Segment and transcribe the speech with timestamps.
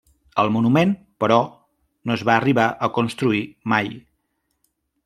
[0.43, 0.93] El monument,
[1.25, 1.37] però,
[2.09, 3.45] no es va arribar a construir
[3.77, 3.97] mai.